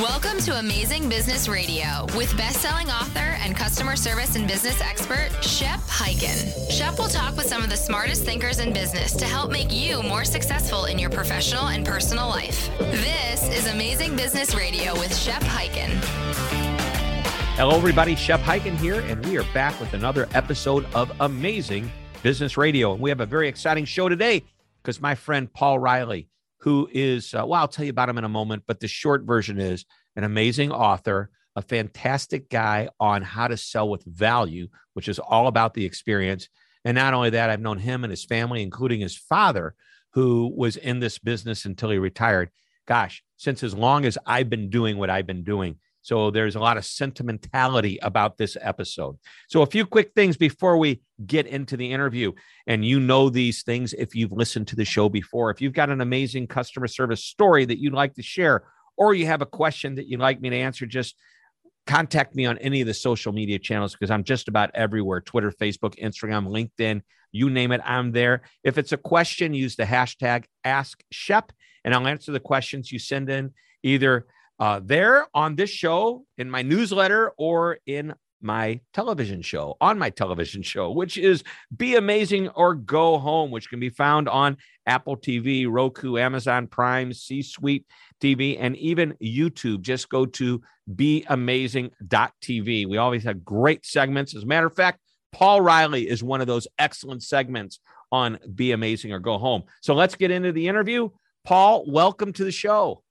[0.00, 5.78] Welcome to Amazing Business Radio with best-selling author and customer service and business expert Shep
[5.80, 6.70] Hyken.
[6.70, 10.02] Shep will talk with some of the smartest thinkers in business to help make you
[10.02, 12.70] more successful in your professional and personal life.
[12.78, 15.90] This is Amazing Business Radio with Shep Hyken.
[17.56, 18.14] Hello, everybody.
[18.14, 22.94] Shep Hyken here, and we are back with another episode of Amazing Business Radio.
[22.94, 24.44] And we have a very exciting show today
[24.82, 28.24] because my friend Paul Reilly who is, uh, well, I'll tell you about him in
[28.24, 29.84] a moment, but the short version is
[30.16, 35.46] an amazing author, a fantastic guy on how to sell with value, which is all
[35.46, 36.48] about the experience.
[36.84, 39.74] And not only that, I've known him and his family, including his father,
[40.12, 42.50] who was in this business until he retired.
[42.86, 45.76] Gosh, since as long as I've been doing what I've been doing.
[46.02, 49.18] So there's a lot of sentimentality about this episode.
[49.48, 52.32] So a few quick things before we get into the interview.
[52.66, 55.50] And you know these things if you've listened to the show before.
[55.50, 58.64] If you've got an amazing customer service story that you'd like to share,
[59.00, 61.16] or you have a question that you'd like me to answer, just
[61.86, 65.50] contact me on any of the social media channels because I'm just about everywhere Twitter,
[65.50, 67.00] Facebook, Instagram, LinkedIn,
[67.32, 68.42] you name it, I'm there.
[68.62, 71.50] If it's a question, use the hashtag Ask Shep,
[71.82, 74.26] and I'll answer the questions you send in either
[74.58, 80.10] uh, there on this show, in my newsletter, or in my television show, on my
[80.10, 81.42] television show, which is
[81.76, 87.12] Be Amazing or Go Home, which can be found on Apple TV, Roku, Amazon Prime,
[87.12, 87.86] C Suite
[88.20, 89.82] TV, and even YouTube.
[89.82, 90.60] Just go to
[90.94, 92.86] beamazing.tv.
[92.88, 94.34] We always have great segments.
[94.34, 95.00] As a matter of fact,
[95.32, 99.62] Paul Reilly is one of those excellent segments on Be Amazing or Go Home.
[99.80, 101.10] So let's get into the interview.
[101.44, 103.02] Paul, welcome to the show.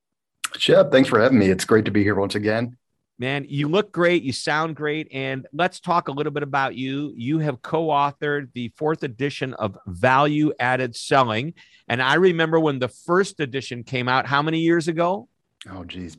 [0.58, 1.50] Shep, thanks for having me.
[1.50, 2.78] It's great to be here once again.
[3.20, 4.24] Man, you look great.
[4.24, 5.10] You sound great.
[5.12, 7.14] And let's talk a little bit about you.
[7.18, 11.54] You have co authored the fourth edition of Value Added Selling.
[11.90, 15.28] And I remember when the first edition came out, how many years ago?
[15.70, 16.18] Oh, geez.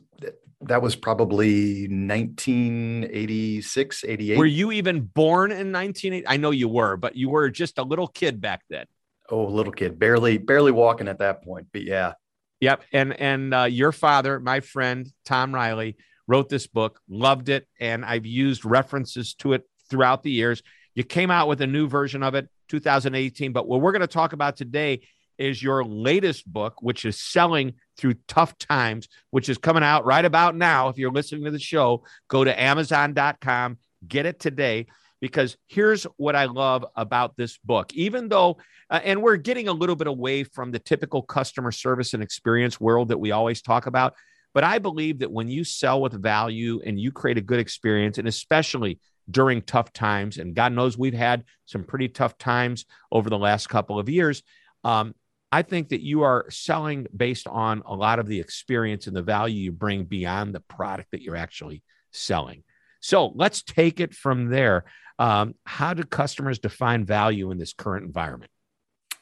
[0.61, 4.37] That was probably 1986, 88.
[4.37, 6.27] Were you even born in 1980?
[6.27, 8.85] I know you were, but you were just a little kid back then.
[9.27, 11.65] Oh, little kid, barely, barely walking at that point.
[11.73, 12.13] But yeah.
[12.59, 12.83] Yep.
[12.93, 15.97] And, and uh, your father, my friend, Tom Reilly,
[16.31, 20.63] wrote this book, loved it, and I've used references to it throughout the years.
[20.95, 24.07] You came out with a new version of it 2018, but what we're going to
[24.07, 25.01] talk about today
[25.37, 30.23] is your latest book, which is Selling Through Tough Times, which is coming out right
[30.23, 30.87] about now.
[30.87, 33.77] If you're listening to the show, go to Amazon.com,
[34.07, 34.87] get it today.
[35.19, 37.93] Because here's what I love about this book.
[37.93, 38.57] Even though,
[38.89, 42.79] uh, and we're getting a little bit away from the typical customer service and experience
[42.79, 44.15] world that we always talk about,
[44.53, 48.17] but I believe that when you sell with value and you create a good experience,
[48.17, 53.29] and especially during tough times, and God knows we've had some pretty tough times over
[53.29, 54.43] the last couple of years,
[54.83, 55.15] um,
[55.51, 59.21] I think that you are selling based on a lot of the experience and the
[59.21, 62.63] value you bring beyond the product that you're actually selling.
[63.01, 64.85] So let's take it from there.
[65.19, 68.51] Um, how do customers define value in this current environment?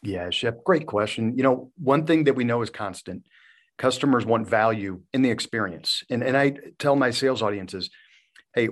[0.01, 1.35] Yeah, Shep, great question.
[1.35, 3.25] You know, one thing that we know is constant
[3.79, 6.03] customers want value in the experience.
[6.11, 7.89] And, and I tell my sales audiences,
[8.53, 8.69] hey,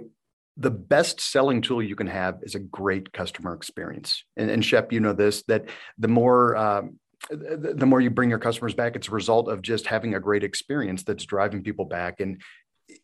[0.57, 4.23] the best selling tool you can have is a great customer experience.
[4.35, 6.99] And, and Shep, you know this, that the more um,
[7.31, 10.43] the more you bring your customers back, it's a result of just having a great
[10.43, 12.19] experience that's driving people back.
[12.19, 12.41] And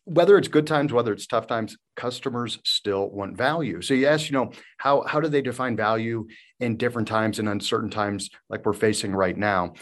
[0.04, 3.82] whether it's good times, whether it's tough times, customers still want value.
[3.82, 6.26] So you ask, you know, how how do they define value
[6.60, 9.74] in different times and uncertain times like we're facing right now?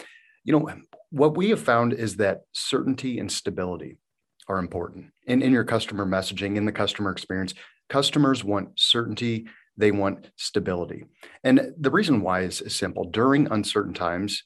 [0.43, 0.69] You know,
[1.13, 3.99] what we have found is that certainty and stability
[4.47, 7.53] are important in, in your customer messaging, in the customer experience.
[7.87, 9.45] Customers want certainty,
[9.77, 11.05] they want stability.
[11.43, 13.03] And the reason why is, is simple.
[13.03, 14.43] During uncertain times,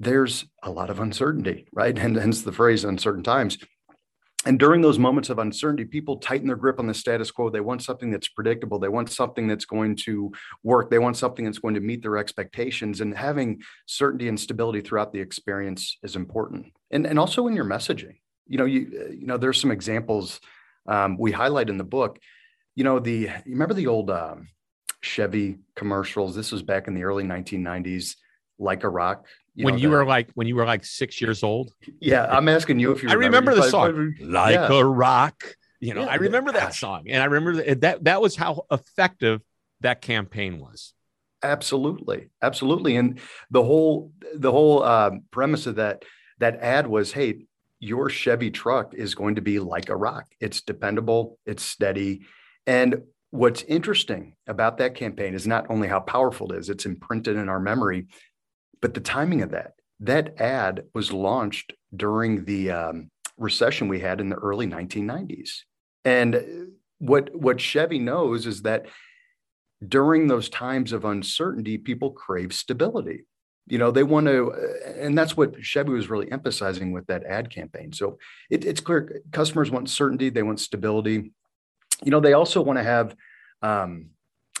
[0.00, 1.96] there's a lot of uncertainty, right?
[2.06, 3.58] And hence the phrase uncertain times.
[4.46, 7.50] And during those moments of uncertainty, people tighten their grip on the status quo.
[7.50, 8.78] They want something that's predictable.
[8.78, 10.30] They want something that's going to
[10.62, 10.88] work.
[10.88, 13.00] They want something that's going to meet their expectations.
[13.00, 16.66] And having certainty and stability throughout the experience is important.
[16.92, 18.18] And, and also in your messaging.
[18.46, 20.40] You know, you, you know, there's some examples
[20.86, 22.20] um, we highlight in the book.
[22.76, 24.48] You know, the you remember the old um,
[25.00, 26.36] Chevy commercials?
[26.36, 28.14] This was back in the early 1990s,
[28.60, 31.20] like a rock You when know, you the- were like when you were like six
[31.20, 31.72] years old.
[31.98, 33.08] yeah, I'm asking you if you.
[33.08, 34.70] I remember the song, like yeah.
[34.70, 35.42] a rock.
[35.80, 38.64] You know, Yeah, I remember that song, and I remember that that, that was how
[38.70, 39.40] effective
[39.80, 40.92] that campaign was.
[41.42, 43.18] Absolutely, absolutely, and
[43.50, 46.04] the whole the whole um, premise of that
[46.38, 47.46] that ad was, hey,
[47.80, 50.26] your Chevy truck is going to be like a rock.
[50.40, 52.22] It's dependable, it's steady,
[52.66, 57.36] and what's interesting about that campaign is not only how powerful it is; it's imprinted
[57.36, 58.06] in our memory,
[58.80, 59.72] but the timing of that.
[60.00, 65.60] That ad was launched during the um, recession we had in the early 1990s,
[66.04, 66.68] and
[66.98, 68.86] what what Chevy knows is that
[69.86, 73.24] during those times of uncertainty, people crave stability.
[73.66, 74.52] You know, they want to,
[74.96, 77.92] and that's what Chevy was really emphasizing with that ad campaign.
[77.92, 78.18] So
[78.48, 81.32] it, it's clear customers want certainty, they want stability.
[82.04, 83.16] You know, they also want to have
[83.62, 84.10] um,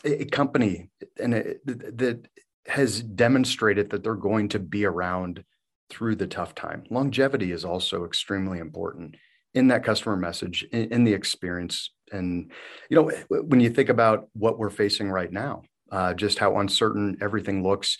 [0.04, 0.90] a, a company
[1.20, 2.26] and that
[2.68, 5.44] has demonstrated that they're going to be around
[5.88, 6.84] through the tough time.
[6.90, 9.16] Longevity is also extremely important
[9.54, 11.92] in that customer message, in, in the experience.
[12.12, 12.50] And,
[12.90, 17.16] you know, when you think about what we're facing right now, uh, just how uncertain
[17.20, 17.98] everything looks,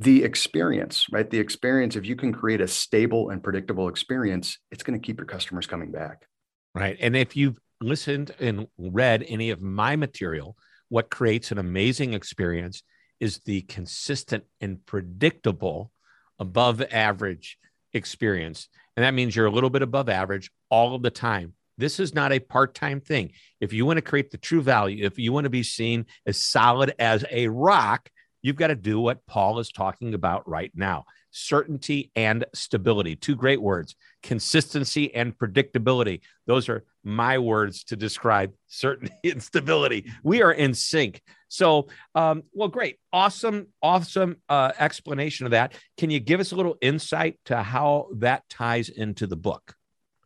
[0.00, 1.28] the experience, right?
[1.28, 5.18] The experience, if you can create a stable and predictable experience, it's going to keep
[5.18, 6.26] your customers coming back.
[6.74, 6.96] Right.
[7.00, 10.56] And if you've listened and read any of my material,
[10.88, 12.82] what creates an amazing experience
[13.20, 15.90] is the consistent and predictable
[16.38, 17.58] above average
[17.92, 18.68] experience.
[18.96, 21.54] And that means you're a little bit above average all of the time.
[21.76, 23.32] This is not a part time thing.
[23.60, 26.40] If you want to create the true value, if you want to be seen as
[26.40, 28.08] solid as a rock,
[28.42, 31.04] you've got to do what Paul is talking about right now
[31.36, 33.16] certainty and stability.
[33.16, 36.20] Two great words consistency and predictability.
[36.46, 40.10] Those are my words to describe certainty and stability.
[40.24, 41.20] We are in sync.
[41.48, 42.98] So, um, well, great.
[43.12, 45.74] Awesome, awesome uh, explanation of that.
[45.98, 49.74] Can you give us a little insight to how that ties into the book?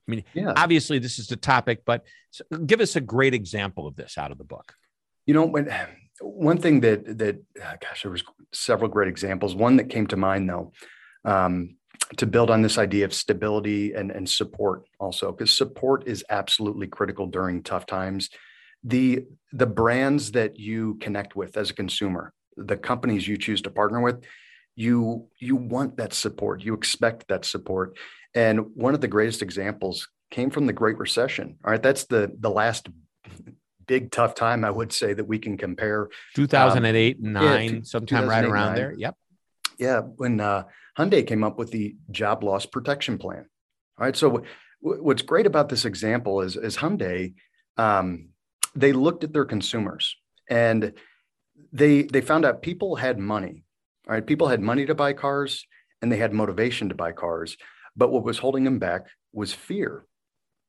[0.07, 0.53] I mean, Yeah.
[0.57, 2.05] obviously, this is the topic, but
[2.65, 4.75] give us a great example of this out of the book.
[5.27, 5.69] You know, when
[6.21, 8.23] one thing that that uh, gosh, there was
[8.53, 9.55] several great examples.
[9.57, 10.73] One that came to mind though,
[11.25, 11.77] um,
[12.17, 16.87] to build on this idea of stability and and support also, because support is absolutely
[16.87, 18.31] critical during tough times.
[18.85, 23.71] The the brands that you connect with as a consumer, the companies you choose to
[23.71, 24.25] partner with,
[24.75, 26.63] you you want that support.
[26.63, 27.97] You expect that support.
[28.35, 31.57] And one of the greatest examples came from the Great Recession.
[31.65, 32.89] All right, that's the the last
[33.87, 38.45] big tough time I would say that we can compare 2008, nine, two- sometime right
[38.45, 38.75] around nine.
[38.77, 38.95] there.
[38.97, 39.17] Yep.
[39.79, 40.65] yeah, when uh,
[40.99, 43.47] Hyundai came up with the job loss protection plan.
[43.99, 44.17] All right.
[44.17, 47.35] So, w- what's great about this example is, is Hyundai,
[47.77, 48.31] um,
[48.75, 50.17] they looked at their consumers
[50.49, 50.93] and
[51.73, 53.65] they they found out people had money.
[54.07, 55.67] All right, people had money to buy cars
[56.01, 57.57] and they had motivation to buy cars,
[57.97, 60.05] but what was holding them back was fear.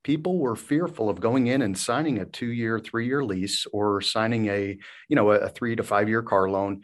[0.04, 4.78] People were fearful of going in and signing a two-year, three-year lease or signing a,
[5.08, 6.82] you know, a, a three to five-year car loan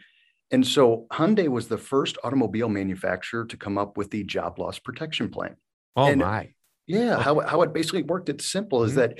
[0.50, 4.78] and so Hyundai was the first automobile manufacturer to come up with the job loss
[4.78, 5.56] protection plan.
[5.96, 6.52] Oh, And- my.
[6.88, 8.96] Yeah, how, how it basically worked, it's simple is Mhm.
[8.96, 9.18] that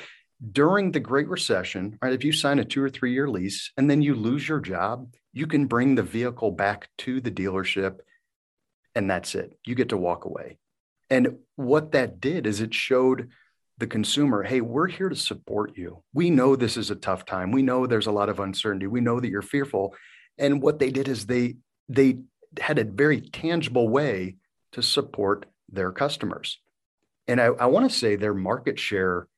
[0.52, 3.90] during the Great Recession, right, if you sign a two or three year lease and
[3.90, 7.98] then you lose your job, you can bring the vehicle back to the dealership
[8.94, 9.58] and that's it.
[9.66, 10.58] You get to walk away.
[11.10, 13.30] And what that did is it showed
[13.78, 16.02] the consumer, hey, we're here to support you.
[16.14, 17.50] We know this is a tough time.
[17.50, 18.86] We know there's a lot of uncertainty.
[18.86, 19.94] We know that you're fearful.
[20.38, 21.56] And what they did is they
[21.88, 22.18] they
[22.60, 24.36] had a very tangible way
[24.72, 26.58] to support their customers.
[27.28, 29.28] And I, I want to say their market share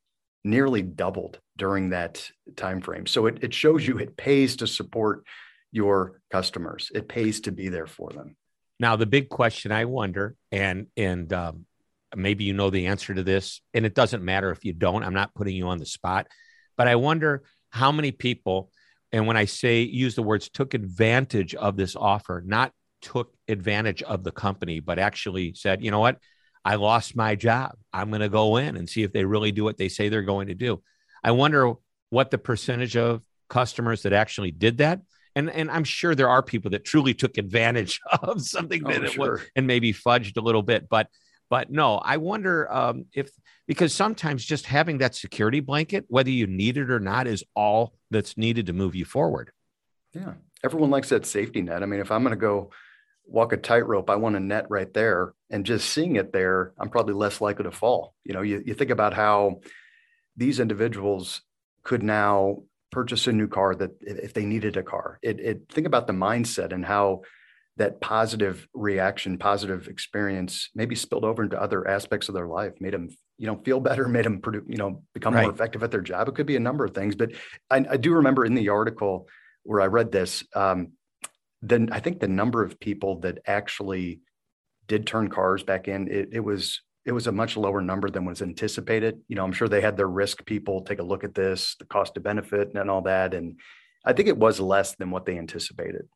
[0.45, 3.07] nearly doubled during that time frame.
[3.07, 5.25] So it, it shows you it pays to support
[5.73, 6.91] your customers.
[6.95, 8.37] It pays to be there for them.
[8.81, 11.67] Now, the big question I wonder, and and um,
[12.15, 15.03] maybe you know the answer to this, and it doesn't matter if you don't.
[15.03, 16.29] I'm not putting you on the spot,
[16.77, 18.71] but I wonder how many people,
[19.13, 24.03] and when I say use the words took advantage of this offer, not took advantage
[24.03, 26.19] of the company, but actually said, you know what,
[26.65, 27.77] I lost my job.
[27.93, 30.23] I'm going to go in and see if they really do what they say they're
[30.23, 30.83] going to do.
[31.25, 31.75] I wonder
[32.11, 35.01] what the percentage of customers that actually did that.
[35.35, 39.05] And, and I'm sure there are people that truly took advantage of something Oh, that
[39.05, 40.89] it was and maybe fudged a little bit.
[40.89, 41.09] But
[41.51, 43.31] but no, I wonder um, if
[43.67, 47.95] because sometimes just having that security blanket, whether you need it or not, is all
[48.11, 49.51] that's needed to move you forward.
[50.13, 50.35] Yeah.
[50.65, 51.83] Everyone likes that safety net.
[51.83, 52.71] I mean, if I'm going to go
[53.27, 55.35] walk a tightrope, I want a net right there.
[55.51, 58.15] And just seeing it there, I'm probably less likely to fall.
[58.25, 59.61] You know, you, you think about how
[60.37, 61.43] these individuals
[61.85, 65.87] could now purchase a new car that if they needed a car, it, it think
[65.87, 67.23] about the mindset and how
[67.79, 72.93] that positive reaction, positive experience, maybe spilled over into other aspects of their life, made
[72.93, 73.09] them,
[73.39, 75.43] you know, feel better, made them, produce, you know, become right.
[75.43, 76.29] more effective at their job.
[76.29, 77.33] It could be a number of things, but
[77.71, 79.29] I, I do remember in the article
[79.63, 80.93] where I read this, um,
[81.63, 84.21] then I think the number of people that actually
[84.87, 88.27] did turn cars back in, it, it was it was a much lower number than
[88.27, 89.19] was anticipated.
[89.29, 91.87] You know, I'm sure they had their risk people take a look at this, the
[91.87, 93.33] cost to benefit and all that.
[93.33, 93.59] And
[94.05, 96.07] I think it was less than what they anticipated.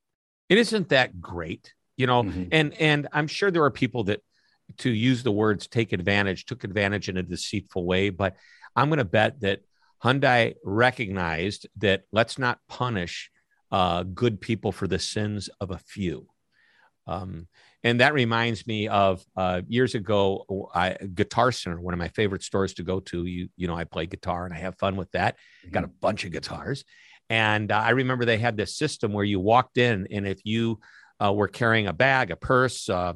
[0.48, 2.44] It isn't that great, you know, mm-hmm.
[2.52, 4.20] and and I'm sure there are people that
[4.78, 8.36] to use the words take advantage, took advantage in a deceitful way, but
[8.74, 9.60] I'm going to bet that
[10.02, 13.30] Hyundai recognized that let's not punish
[13.70, 16.26] uh, good people for the sins of a few.
[17.06, 17.48] Um,
[17.84, 22.42] and that reminds me of uh, years ago, I, Guitar Center, one of my favorite
[22.42, 23.24] stores to go to.
[23.24, 25.36] You, you know, I play guitar and I have fun with that.
[25.64, 25.72] Mm-hmm.
[25.72, 26.84] Got a bunch of guitars.
[27.32, 30.80] And uh, I remember they had this system where you walked in, and if you
[31.18, 33.14] uh, were carrying a bag, a purse, uh,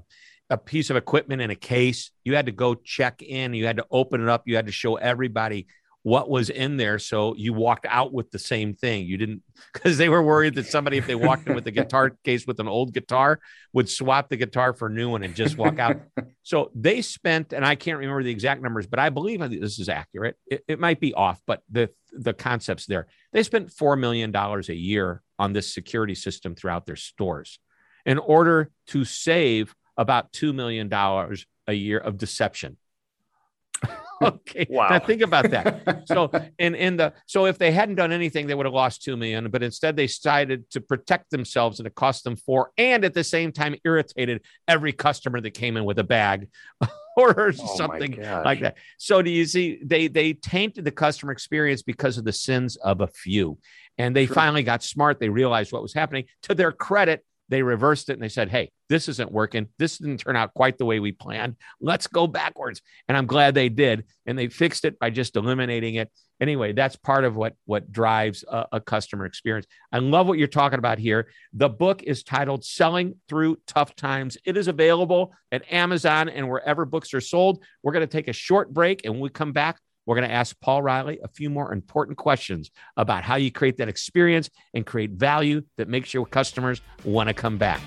[0.49, 3.53] a piece of equipment in a case, you had to go check in.
[3.53, 4.45] You had to open it up.
[4.47, 5.67] You had to show everybody
[6.03, 7.01] what was in there.
[7.01, 9.07] So you walked out with the same thing.
[9.07, 9.43] You didn't
[9.75, 12.59] because they were worried that somebody, if they walked in with a guitar case with
[12.59, 13.39] an old guitar,
[13.75, 16.01] would swap the guitar for a new one and just walk out.
[16.43, 19.91] so they spent, and I can't remember the exact numbers, but I believe this is
[19.91, 20.37] accurate.
[20.47, 23.07] It, it might be off, but the the concepts there.
[23.33, 27.59] They spent four million dollars a year on this security system throughout their stores
[28.05, 32.77] in order to save about two million dollars a year of deception.
[34.23, 34.67] okay.
[34.71, 34.89] Wow.
[34.89, 35.83] Now think about that.
[36.07, 39.17] So in in the so if they hadn't done anything, they would have lost two
[39.17, 39.51] million.
[39.51, 43.25] But instead, they decided to protect themselves, and it cost them four, and at the
[43.25, 46.49] same time irritated every customer that came in with a bag.
[47.17, 48.77] or oh something like that.
[48.99, 53.01] So do you see they they tainted the customer experience because of the sins of
[53.01, 53.59] a few.
[53.99, 54.35] And they sure.
[54.35, 55.19] finally got smart.
[55.19, 56.27] They realized what was happening.
[56.43, 59.69] To their credit, they reversed it and they said, Hey, this isn't working.
[59.79, 61.57] This didn't turn out quite the way we planned.
[61.81, 62.83] Let's go backwards.
[63.09, 64.05] And I'm glad they did.
[64.27, 66.11] And they fixed it by just eliminating it.
[66.41, 69.67] Anyway, that's part of what, what drives a, a customer experience.
[69.91, 71.29] I love what you're talking about here.
[71.55, 74.37] The book is titled Selling Through Tough Times.
[74.45, 77.65] It is available at Amazon and wherever books are sold.
[77.83, 80.35] We're going to take a short break and when we come back, we're going to
[80.35, 84.87] ask Paul Reilly a few more important questions about how you create that experience and
[84.87, 87.81] create value that makes your customers want to come back.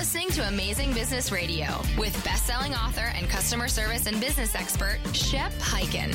[0.02, 5.52] listening to Amazing Business Radio with best-selling author and customer service and business expert Shep
[5.52, 6.12] Hyken.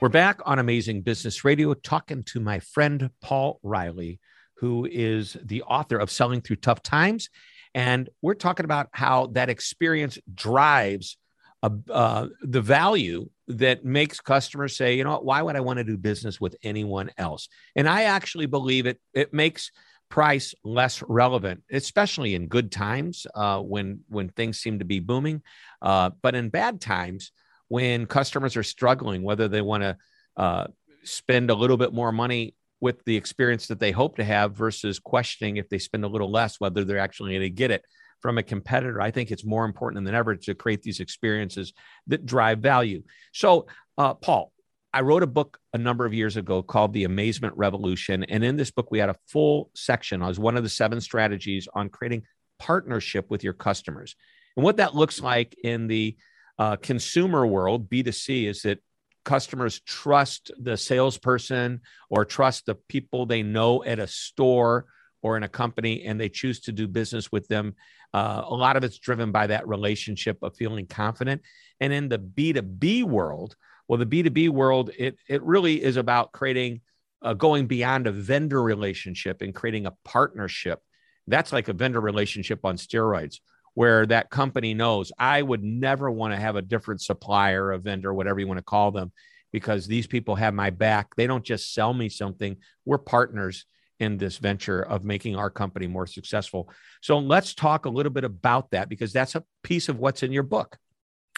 [0.00, 4.18] We're back on Amazing Business Radio talking to my friend Paul Reilly,
[4.56, 7.30] who is the author of Selling Through Tough Times,
[7.76, 11.16] and we're talking about how that experience drives
[11.62, 15.84] uh, uh, the value that makes customers say, you know why would I want to
[15.84, 17.48] do business with anyone else?
[17.76, 19.00] And I actually believe it.
[19.14, 19.70] It makes
[20.08, 25.42] price less relevant, especially in good times uh, when when things seem to be booming.
[25.82, 27.32] Uh, but in bad times,
[27.68, 29.96] when customers are struggling, whether they want to
[30.36, 30.66] uh,
[31.04, 34.98] spend a little bit more money with the experience that they hope to have versus
[34.98, 37.84] questioning if they spend a little less, whether they're actually going to get it
[38.20, 39.00] from a competitor.
[39.00, 41.72] I think it's more important than ever to create these experiences
[42.06, 43.02] that drive value.
[43.32, 44.52] So, uh, Paul,
[44.92, 48.24] I wrote a book a number of years ago called The Amazement Revolution.
[48.24, 51.68] And in this book, we had a full section as one of the seven strategies
[51.74, 52.22] on creating
[52.58, 54.16] partnership with your customers.
[54.56, 56.16] And what that looks like in the
[56.58, 58.82] uh, consumer world, B2C, is that
[59.24, 64.86] customers trust the salesperson or trust the people they know at a store
[65.20, 67.74] or in a company and they choose to do business with them.
[68.14, 71.42] Uh, a lot of it's driven by that relationship of feeling confident.
[71.78, 73.54] And in the B2B world,
[73.88, 76.82] well, the B2B world, it, it really is about creating,
[77.22, 80.80] uh, going beyond a vendor relationship and creating a partnership.
[81.26, 83.36] That's like a vendor relationship on steroids
[83.74, 88.12] where that company knows I would never want to have a different supplier, a vendor,
[88.12, 89.12] whatever you want to call them,
[89.52, 91.14] because these people have my back.
[91.16, 93.64] They don't just sell me something, we're partners
[94.00, 96.70] in this venture of making our company more successful.
[97.00, 100.32] So let's talk a little bit about that because that's a piece of what's in
[100.32, 100.78] your book.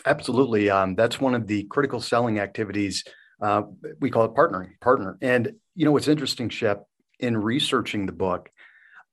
[0.07, 0.71] Absolutely.
[0.71, 3.05] Um, that's one of the critical selling activities.
[3.41, 3.63] Uh,
[4.01, 5.19] we call it partnering, partner.
[5.23, 6.85] And, you know, what's interesting, Shep,
[7.19, 8.51] in researching the book,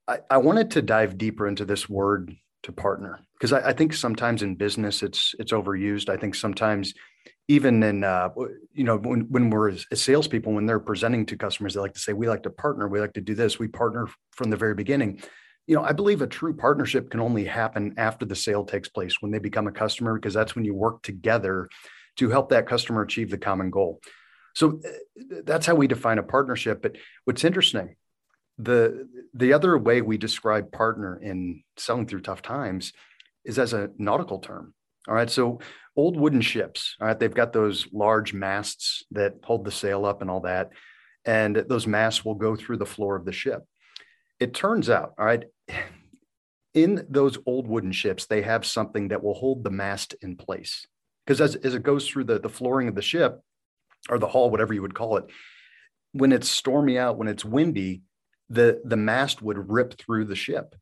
[0.08, 3.94] I, I wanted to dive deeper into this word to partner because I, I, think
[3.94, 6.10] sometimes in business it's it's overused.
[6.10, 6.94] I think sometimes
[7.48, 8.30] even in uh,
[8.74, 11.94] you know when when we're as, as salespeople when they're presenting to customers they like
[11.94, 14.58] to say we like to partner we like to do this we partner from the
[14.58, 15.22] very beginning.
[15.68, 19.22] You know I believe a true partnership can only happen after the sale takes place
[19.22, 21.70] when they become a customer because that's when you work together
[22.18, 24.02] to help that customer achieve the common goal.
[24.56, 26.82] So uh, that's how we define a partnership.
[26.82, 26.96] But
[27.26, 27.96] what's interesting
[28.58, 32.94] the the other way we describe partner in selling through tough times
[33.46, 34.74] is as a nautical term.
[35.08, 35.30] All right.
[35.30, 35.60] So
[35.96, 40.22] old wooden ships, all right, they've got those large masts that hold the sail up
[40.22, 40.70] and all that.
[41.26, 43.64] And those masts will go through the floor of the ship.
[44.40, 45.44] It turns out, all right,
[46.74, 50.86] in those old wooden ships, they have something that will hold the mast in place.
[51.26, 53.42] Because as, as it goes through the, the flooring of the ship
[54.10, 55.26] or the hull, whatever you would call it,
[56.14, 58.02] when it's stormy out, when it's windy,
[58.50, 60.74] the the mast would rip through the ship.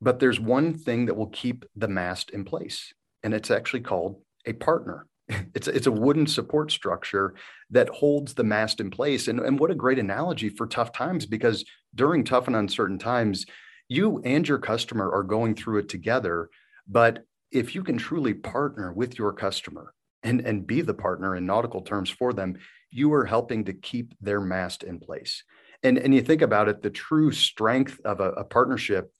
[0.00, 4.22] But there's one thing that will keep the mast in place and it's actually called
[4.46, 5.06] a partner.
[5.54, 7.34] It's it's a wooden support structure
[7.70, 9.28] that holds the mast in place.
[9.28, 13.46] And, and what a great analogy for tough times because during tough and uncertain times
[13.90, 16.48] you and your customer are going through it together
[16.88, 19.92] but if you can truly partner with your customer
[20.22, 22.56] and, and be the partner in nautical terms for them
[22.90, 25.44] you are helping to keep their mast in place.
[25.82, 29.12] And and you think about it the true strength of a, a partnership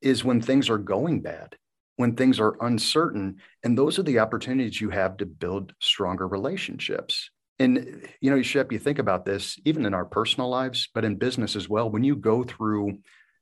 [0.00, 1.56] is when things are going bad
[1.98, 7.30] when things are uncertain and those are the opportunities you have to build stronger relationships.
[7.58, 11.16] And you know shep you think about this even in our personal lives but in
[11.16, 12.98] business as well when you go through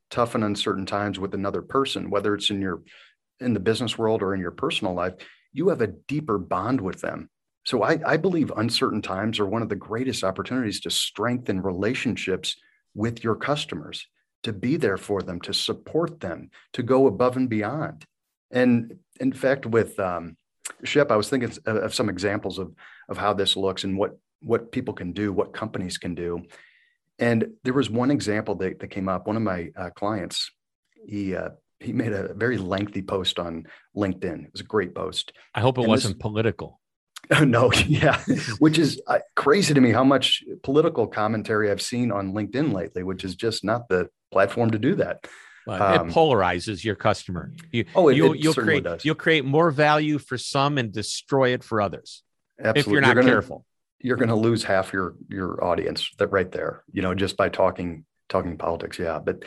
[0.09, 2.81] tough and uncertain times with another person whether it's in your
[3.39, 5.13] in the business world or in your personal life
[5.53, 7.29] you have a deeper bond with them
[7.65, 12.55] so I, I believe uncertain times are one of the greatest opportunities to strengthen relationships
[12.93, 14.07] with your customers,
[14.43, 18.05] to be there for them, to support them, to go above and beyond.
[18.51, 20.37] And in fact, with um,
[20.83, 22.73] Shep, I was thinking of some examples of
[23.09, 26.43] of how this looks and what what people can do, what companies can do.
[27.19, 29.27] And there was one example that, that came up.
[29.27, 30.51] One of my uh, clients,
[31.07, 31.49] he uh,
[31.79, 34.45] he made a very lengthy post on LinkedIn.
[34.45, 35.33] It was a great post.
[35.53, 36.79] I hope it and wasn't this, political.
[37.41, 38.21] no, yeah,
[38.59, 43.03] which is uh, crazy to me how much political commentary I've seen on LinkedIn lately,
[43.03, 45.25] which is just not the platform to do that.
[45.65, 47.51] Well, um, it polarizes your customer.
[47.71, 49.03] You, oh, it, you, will create does.
[49.03, 52.21] you'll create more value for some and destroy it for others.
[52.59, 52.79] Absolutely.
[52.79, 53.65] If you're not you're gonna, careful,
[54.05, 56.83] you're going to lose half your your audience that right there.
[56.91, 58.99] You know, just by talking talking politics.
[58.99, 59.43] Yeah, but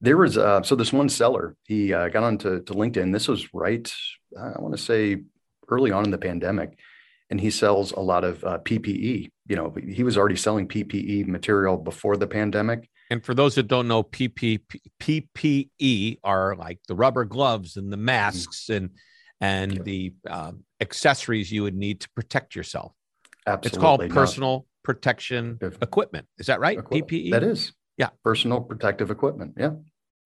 [0.00, 3.12] there was uh, so this one seller he uh, got onto to LinkedIn.
[3.12, 3.90] This was right,
[4.38, 5.22] I want to say
[5.68, 6.78] early on in the pandemic
[7.30, 9.30] and he sells a lot of uh, PPE.
[9.48, 12.88] You know, he was already selling PPE material before the pandemic.
[13.10, 14.60] And for those that don't know, PP,
[15.00, 18.90] PPE are like the rubber gloves and the masks and
[19.40, 19.82] and yeah.
[19.82, 22.92] the uh, accessories you would need to protect yourself.
[23.46, 24.66] Absolutely, it's called personal no.
[24.82, 26.26] protection equipment.
[26.38, 26.78] Is that right?
[26.78, 27.30] Equip- PPE.
[27.30, 27.72] That is.
[27.96, 29.54] Yeah, personal protective equipment.
[29.56, 29.72] Yeah,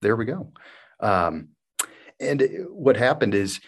[0.02, 0.52] there we go.
[1.00, 1.50] Um,
[2.18, 3.61] and what happened is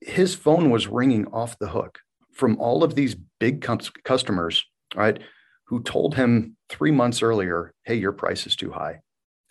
[0.00, 1.98] his phone was ringing off the hook
[2.32, 3.66] from all of these big
[4.04, 5.20] customers, right,
[5.66, 9.00] who told him three months earlier, hey, your price is too high.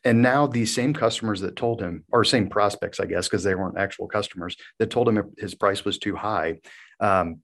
[0.03, 3.53] And now these same customers that told him, or same prospects, I guess, because they
[3.53, 6.59] weren't actual customers, that told him his price was too high,
[6.99, 7.41] um,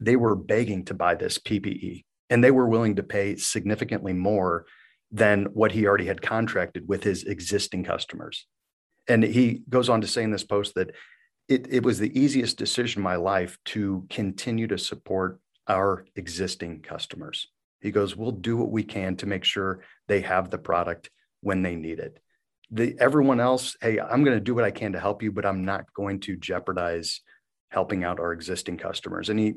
[0.00, 4.66] they were begging to buy this PPE and they were willing to pay significantly more
[5.10, 8.46] than what he already had contracted with his existing customers.
[9.08, 10.92] And he goes on to say in this post that
[11.48, 16.80] it, it was the easiest decision in my life to continue to support our existing
[16.80, 17.48] customers.
[17.80, 21.62] He goes, We'll do what we can to make sure they have the product when
[21.62, 22.18] they need it.
[22.70, 25.44] The, everyone else, hey, I'm going to do what I can to help you, but
[25.44, 27.20] I'm not going to jeopardize
[27.72, 29.30] helping out our existing customers.
[29.30, 29.54] And he,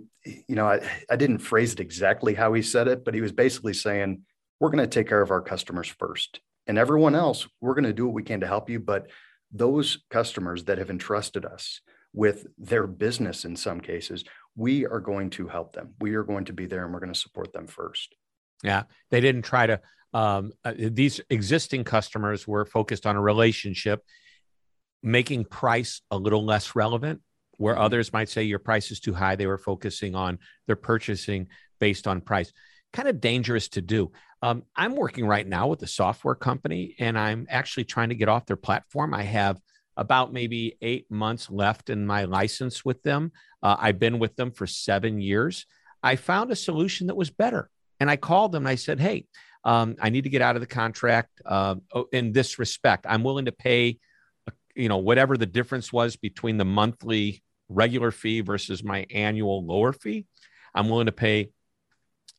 [0.48, 3.34] you know, I, I didn't phrase it exactly how he said it, but he was
[3.34, 4.22] basically saying,
[4.60, 6.40] we're going to take care of our customers first.
[6.66, 9.08] And everyone else, we're going to do what we can to help you, but
[9.52, 11.82] those customers that have entrusted us
[12.14, 14.24] with their business in some cases,
[14.56, 15.94] we are going to help them.
[16.00, 18.16] We are going to be there and we're going to support them first.
[18.64, 18.84] Yeah.
[19.12, 19.82] They didn't try to,
[20.14, 24.00] um, uh, these existing customers were focused on a relationship.
[25.04, 27.22] making price a little less relevant,
[27.58, 27.82] where Mhm.
[27.82, 29.36] others might say your price is too high.
[29.36, 31.48] They were focusing on their purchasing
[31.80, 32.52] based on price.
[32.94, 34.12] Kind of dangerous to do.
[34.42, 38.30] Um, I'm working right now with a software company, and I'm actually trying to get
[38.30, 39.14] off their platform.
[39.14, 39.60] I have
[39.98, 43.32] about maybe eight months left in my license with them.
[43.64, 45.66] Uh, I've been with them for seven years.
[46.04, 47.70] I found a solution that was better.
[48.00, 49.26] And I called them and I said, Hey,
[49.64, 51.76] um, I need to get out of the contract uh,
[52.12, 53.06] in this respect.
[53.08, 53.98] I'm willing to pay,
[54.48, 59.66] uh, you know, whatever the difference was between the monthly regular fee versus my annual
[59.66, 60.26] lower fee.
[60.74, 61.52] I'm willing to pay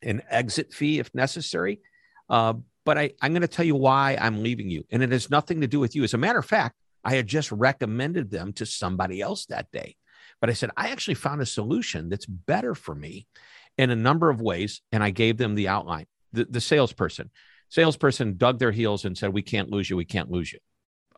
[0.03, 1.81] an exit fee if necessary.
[2.29, 4.85] Uh, but I, I'm going to tell you why I'm leaving you.
[4.91, 6.05] And it has nothing to do with you.
[6.05, 9.97] As a matter of fact, I had just recommended them to somebody else that day.
[10.41, 13.27] But I said, I actually found a solution that's better for me
[13.79, 14.83] in a number of ways.
[14.93, 16.07] And I gave them the outline.
[16.33, 17.31] The, the salesperson,
[17.69, 19.97] salesperson dug their heels and said, We can't lose you.
[19.97, 20.59] We can't lose you.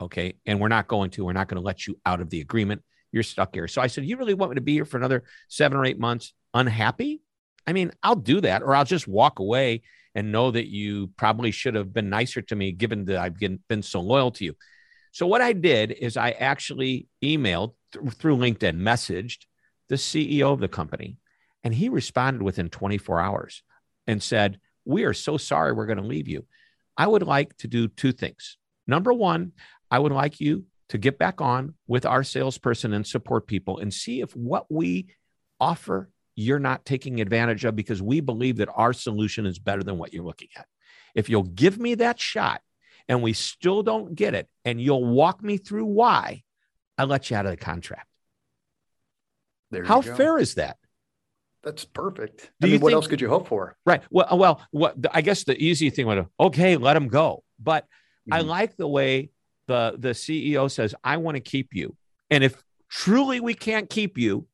[0.00, 0.34] Okay.
[0.46, 1.24] And we're not going to.
[1.24, 2.82] We're not going to let you out of the agreement.
[3.12, 3.68] You're stuck here.
[3.68, 5.98] So I said, You really want me to be here for another seven or eight
[5.98, 7.22] months unhappy?
[7.66, 9.82] I mean, I'll do that, or I'll just walk away
[10.14, 13.82] and know that you probably should have been nicer to me given that I've been
[13.82, 14.56] so loyal to you.
[15.12, 19.44] So what I did is I actually emailed th- through LinkedIn, messaged
[19.88, 21.18] the CEO of the company,
[21.62, 23.62] and he responded within 24 hours
[24.06, 26.46] and said, "We are so sorry we're going to leave you.
[26.96, 28.56] I would like to do two things.
[28.86, 29.52] Number one,
[29.90, 33.92] I would like you to get back on with our salesperson and support people and
[33.92, 35.08] see if what we
[35.60, 39.98] offer you're not taking advantage of because we believe that our solution is better than
[39.98, 40.66] what you're looking at.
[41.14, 42.62] If you'll give me that shot,
[43.08, 46.42] and we still don't get it, and you'll walk me through why,
[46.96, 48.06] I'll let you out of the contract.
[49.70, 50.14] There How you go.
[50.14, 50.76] fair is that?
[51.64, 52.50] That's perfect.
[52.60, 53.76] Do I mean, what else could you hope for?
[53.84, 54.02] Right.
[54.10, 57.42] Well, well, what I guess the easy thing would have, okay, let them go.
[57.58, 57.86] But
[58.30, 58.46] I Mhm.
[58.46, 59.30] like the way
[59.68, 61.94] the the CEO says, I want to keep you.
[62.30, 64.48] And if truly we can't keep you,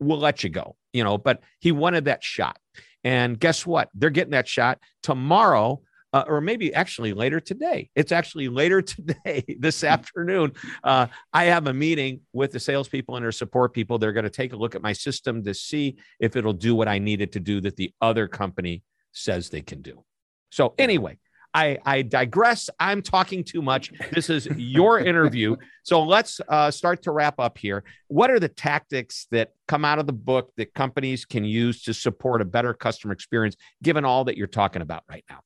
[0.00, 0.76] we'll let you go.
[0.94, 2.58] You know, but he wanted that shot.
[3.04, 3.90] And guess what?
[3.94, 5.82] They're getting that shot tomorrow.
[6.12, 7.90] Uh, or maybe actually later today.
[7.94, 10.52] It's actually later today, this afternoon.
[10.82, 13.98] Uh, I have a meeting with the salespeople and their support people.
[13.98, 16.88] They're going to take a look at my system to see if it'll do what
[16.88, 18.82] I need it to do that the other company
[19.12, 20.04] says they can do.
[20.50, 21.18] So, anyway,
[21.56, 22.68] I, I digress.
[22.78, 23.90] I'm talking too much.
[24.12, 25.56] This is your interview.
[25.84, 27.82] So, let's uh, start to wrap up here.
[28.08, 31.94] What are the tactics that come out of the book that companies can use to
[31.94, 35.40] support a better customer experience, given all that you're talking about right now?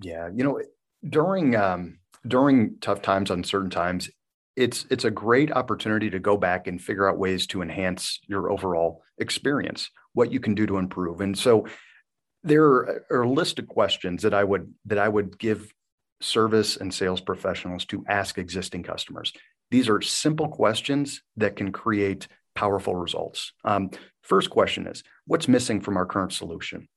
[0.00, 0.62] Yeah, you know,
[1.08, 4.08] during um, during tough times, uncertain times,
[4.54, 8.52] it's it's a great opportunity to go back and figure out ways to enhance your
[8.52, 11.20] overall experience, what you can do to improve.
[11.20, 11.66] And so,
[12.48, 12.64] there
[13.10, 15.72] are a list of questions that I would that I would give
[16.20, 19.32] service and sales professionals to ask existing customers.
[19.70, 23.52] These are simple questions that can create powerful results.
[23.64, 23.90] Um,
[24.22, 26.88] first question is, what's missing from our current solution?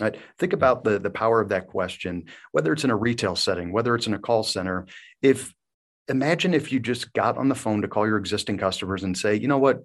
[0.00, 0.16] Right.
[0.38, 3.94] Think about the, the power of that question, whether it's in a retail setting, whether
[3.94, 4.86] it's in a call center.
[5.20, 5.52] If
[6.08, 9.34] imagine if you just got on the phone to call your existing customers and say,
[9.34, 9.82] you know what,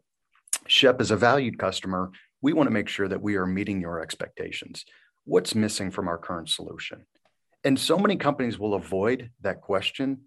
[0.68, 2.12] Shep is a valued customer.
[2.42, 4.86] We want to make sure that we are meeting your expectations.
[5.28, 7.06] What's missing from our current solution?
[7.66, 10.22] And so many companies will avoid that question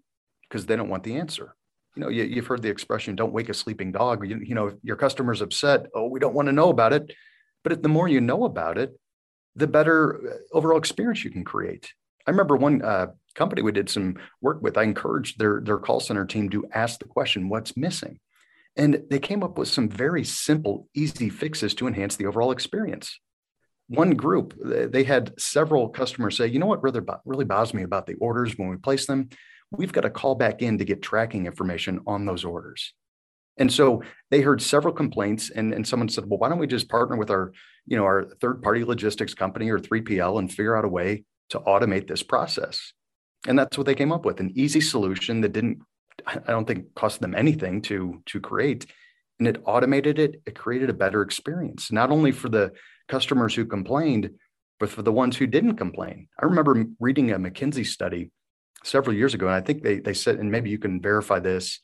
[0.47, 1.55] because they don't want the answer.
[1.95, 4.29] You know, you, have heard the expression, don't wake a sleeping dog.
[4.29, 7.11] You, you know, your customer's upset, oh, we don't want to know about it.
[7.63, 8.91] But the more you know about it,
[9.55, 11.91] the better overall experience you can create.
[12.27, 14.77] I remember one uh, company we did some work with.
[14.77, 18.19] I encouraged their their call center team to ask the question, "What's missing?"
[18.75, 23.19] And they came up with some very simple, easy fixes to enhance the overall experience.
[23.91, 28.05] One group, they had several customers say, "You know what really really bothers me about
[28.05, 29.27] the orders when we place them?
[29.69, 32.93] We've got to call back in to get tracking information on those orders."
[33.57, 36.87] And so they heard several complaints, and, and someone said, "Well, why don't we just
[36.87, 37.51] partner with our,
[37.85, 42.07] you know, our third-party logistics company or 3PL and figure out a way to automate
[42.07, 42.93] this process?"
[43.45, 45.79] And that's what they came up with: an easy solution that didn't,
[46.25, 48.85] I don't think, cost them anything to to create,
[49.37, 50.41] and it automated it.
[50.45, 52.71] It created a better experience, not only for the
[53.07, 54.31] customers who complained,
[54.79, 56.27] but for the ones who didn't complain.
[56.39, 58.31] I remember reading a McKinsey study
[58.83, 61.79] several years ago, and I think they they said, and maybe you can verify this.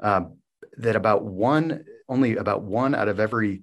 [0.00, 0.38] Um,
[0.78, 3.62] that about one, only about one out of every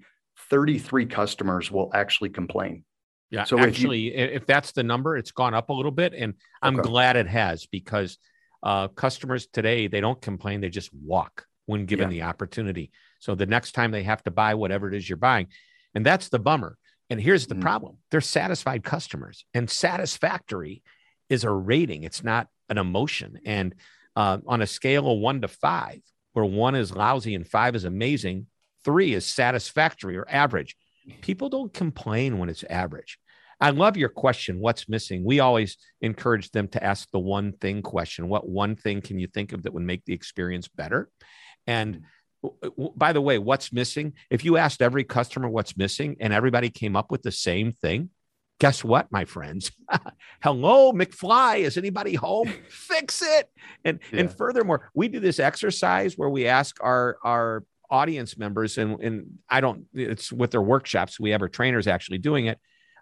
[0.50, 2.84] 33 customers will actually complain.
[3.30, 3.44] Yeah.
[3.44, 6.14] So So if you- actually, if, that's the number, it's gone up a little bit.
[6.16, 6.88] And I'm Okay.
[6.90, 8.18] glad it has because
[8.64, 10.62] uh, customers today, they don't complain.
[10.62, 12.92] They just walk when given the opportunity.
[13.20, 15.48] So the next time they have to buy whatever it is you're buying.
[15.94, 16.78] And that's the bummer.
[17.14, 17.62] And here's the Mhm.
[17.62, 20.82] problem they're satisfied customers, and satisfactory
[21.30, 23.40] is a rating, it's not an emotion.
[23.46, 23.76] And
[24.16, 27.84] uh, on a scale of one to five, where one is lousy and five is
[27.84, 28.48] amazing,
[28.84, 30.76] three is satisfactory or average.
[31.22, 33.20] People don't complain when it's average.
[33.62, 34.60] I love your question.
[34.60, 35.24] What's missing?
[35.24, 38.28] We always encourage them to ask the one thing question.
[38.28, 41.12] What one thing can you think of that would make the experience better?
[41.68, 42.06] And
[42.96, 44.14] by the way, what's missing?
[44.30, 48.10] If you asked every customer what's missing and everybody came up with the same thing,
[48.60, 49.72] guess what, my friends?
[50.42, 51.60] Hello, McFly.
[51.60, 52.54] Is anybody home?
[52.70, 53.50] Fix it.
[53.84, 54.22] And yeah.
[54.22, 59.40] and furthermore, we do this exercise where we ask our our audience members, and and
[59.50, 59.86] I don't.
[59.94, 61.20] It's with their workshops.
[61.20, 62.60] We have our trainers actually doing it.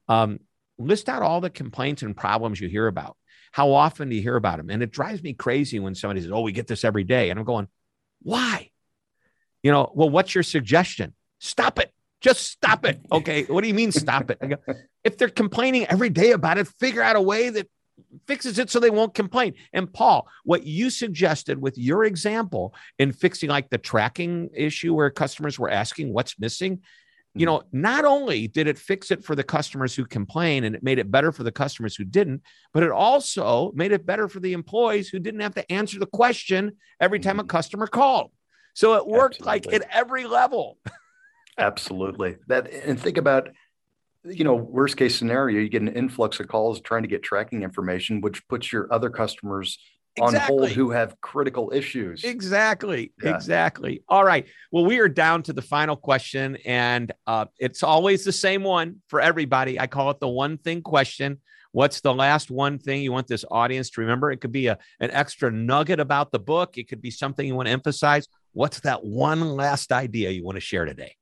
[0.07, 0.39] Um,
[0.79, 3.15] list out all the complaints and problems you hear about.
[3.51, 4.69] How often do you hear about them?
[4.69, 7.37] And it drives me crazy when somebody says, "Oh, we get this every day," and
[7.37, 7.67] I'm going,
[8.23, 8.70] "Why?"
[9.63, 11.13] You know, well, what's your suggestion?
[11.39, 11.91] Stop it.
[12.19, 12.99] Just stop it.
[13.11, 13.43] Okay.
[13.43, 14.39] What do you mean stop it?
[14.39, 14.55] Go,
[15.03, 17.67] if they're complaining every day about it, figure out a way that
[18.27, 19.53] fixes it so they won't complain.
[19.73, 25.09] And Paul, what you suggested with your example in fixing like the tracking issue where
[25.09, 26.81] customers were asking what's missing,
[27.33, 30.83] you know, not only did it fix it for the customers who complain and it
[30.83, 32.41] made it better for the customers who didn't,
[32.73, 36.05] but it also made it better for the employees who didn't have to answer the
[36.05, 37.47] question every time a mm-hmm.
[37.47, 38.31] customer called.
[38.73, 39.71] So it worked Absolutely.
[39.71, 40.77] like at every level.
[41.57, 42.37] Absolutely.
[42.47, 43.49] That and think about
[44.23, 47.63] you know, worst case scenario, you get an influx of calls trying to get tracking
[47.63, 49.79] information, which puts your other customers
[50.15, 50.39] exactly.
[50.39, 52.23] on hold who have critical issues.
[52.23, 53.13] Exactly.
[53.23, 53.35] Yeah.
[53.35, 54.03] Exactly.
[54.07, 54.45] All right.
[54.71, 59.01] Well, we are down to the final question, and uh, it's always the same one
[59.07, 59.79] for everybody.
[59.79, 61.39] I call it the one thing question.
[61.71, 64.29] What's the last one thing you want this audience to remember?
[64.29, 66.77] It could be a, an extra nugget about the book.
[66.77, 68.27] It could be something you want to emphasize.
[68.53, 71.15] What's that one last idea you want to share today?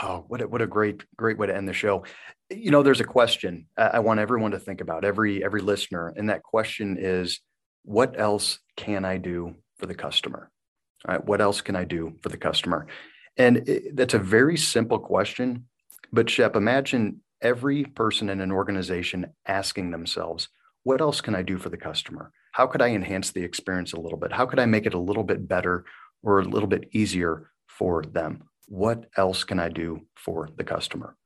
[0.00, 2.04] Oh, what a, what a great great way to end the show.
[2.48, 6.30] You know, there's a question I want everyone to think about every every listener, and
[6.30, 7.40] that question is,
[7.84, 10.50] what else can I do for the customer?
[11.06, 12.86] All right, what else can I do for the customer?
[13.36, 15.66] And it, that's a very simple question,
[16.12, 20.48] but Shep, imagine every person in an organization asking themselves,
[20.82, 22.32] what else can I do for the customer?
[22.52, 24.32] How could I enhance the experience a little bit?
[24.32, 25.84] How could I make it a little bit better
[26.22, 28.44] or a little bit easier for them?
[28.68, 31.16] What else can I do for the customer?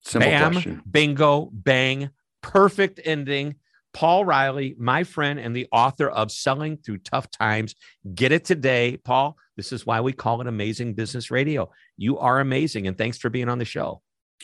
[0.00, 0.82] Simple Bam, question.
[0.90, 2.10] Bingo, bang,
[2.42, 3.56] perfect ending.
[3.92, 7.74] Paul Reilly, my friend and the author of Selling Through Tough Times.
[8.14, 9.36] Get it today, Paul.
[9.56, 11.70] This is why we call it Amazing Business Radio.
[11.96, 14.02] You are amazing, and thanks for being on the show.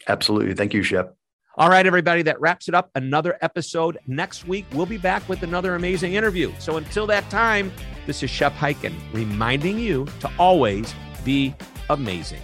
[0.09, 0.55] Absolutely.
[0.55, 1.17] Thank you, Shep.
[1.57, 2.91] All right, everybody, that wraps it up.
[2.95, 4.65] Another episode next week.
[4.73, 6.51] We'll be back with another amazing interview.
[6.59, 7.71] So until that time,
[8.07, 11.55] this is Shep Hyken reminding you to always be
[11.91, 12.41] amazing.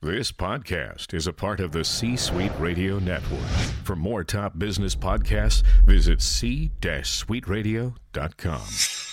[0.00, 3.40] This podcast is a part of the C Suite Radio Network.
[3.84, 9.03] For more top business podcasts, visit c-suiteradio.com.